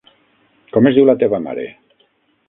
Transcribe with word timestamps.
Com 0.77 0.87
es 0.91 0.95
diu 0.99 1.05
la 1.09 1.15
teva 1.23 1.41
mare? 1.49 1.67